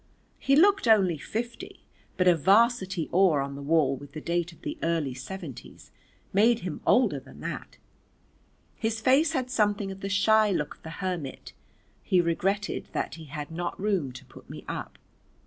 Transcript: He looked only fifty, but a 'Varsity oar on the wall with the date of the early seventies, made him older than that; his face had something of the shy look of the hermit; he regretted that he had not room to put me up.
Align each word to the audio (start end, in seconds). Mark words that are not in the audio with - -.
He 0.39 0.55
looked 0.55 0.87
only 0.87 1.19
fifty, 1.19 1.81
but 2.17 2.27
a 2.27 2.35
'Varsity 2.35 3.07
oar 3.11 3.39
on 3.39 3.53
the 3.53 3.61
wall 3.61 3.95
with 3.95 4.13
the 4.13 4.19
date 4.19 4.51
of 4.51 4.63
the 4.63 4.79
early 4.81 5.13
seventies, 5.13 5.91
made 6.33 6.61
him 6.61 6.81
older 6.87 7.19
than 7.19 7.39
that; 7.41 7.77
his 8.75 8.99
face 8.99 9.33
had 9.33 9.51
something 9.51 9.91
of 9.91 9.99
the 9.99 10.09
shy 10.09 10.49
look 10.49 10.73
of 10.77 10.81
the 10.81 10.89
hermit; 11.05 11.53
he 12.01 12.19
regretted 12.19 12.87
that 12.93 13.13
he 13.13 13.25
had 13.25 13.51
not 13.51 13.79
room 13.79 14.11
to 14.13 14.25
put 14.25 14.49
me 14.49 14.65
up. 14.67 14.97